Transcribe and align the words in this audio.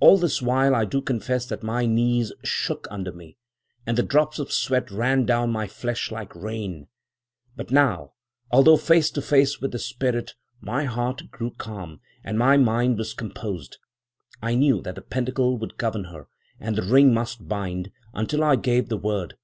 All 0.00 0.18
this 0.18 0.42
while 0.42 0.74
I 0.74 0.84
do 0.84 1.00
confess 1.00 1.46
that 1.46 1.62
my 1.62 1.86
knees 1.86 2.32
shook 2.42 2.88
under 2.90 3.12
me, 3.12 3.36
and 3.86 3.96
the 3.96 4.02
drops 4.02 4.40
of 4.40 4.50
sweat 4.50 4.90
ran 4.90 5.24
down 5.24 5.52
my 5.52 5.68
flesh 5.68 6.10
like 6.10 6.34
rain. 6.34 6.88
But 7.54 7.70
now, 7.70 8.14
although 8.50 8.76
face 8.76 9.08
to 9.12 9.22
face 9.22 9.60
with 9.60 9.70
the 9.70 9.78
spirit, 9.78 10.34
my 10.60 10.82
heart 10.86 11.30
grew 11.30 11.52
calm, 11.52 12.00
and 12.24 12.36
my 12.36 12.56
mind 12.56 12.98
was 12.98 13.14
composed. 13.14 13.78
I 14.42 14.56
knew 14.56 14.82
that 14.82 14.96
the 14.96 15.00
pentacle 15.00 15.56
would 15.58 15.78
govern 15.78 16.06
her, 16.06 16.26
and 16.58 16.74
the 16.74 16.82
ring 16.82 17.14
must 17.14 17.46
bind, 17.46 17.92
until 18.12 18.42
I 18.42 18.56
gave 18.56 18.88
the 18.88 18.98
word. 18.98 19.36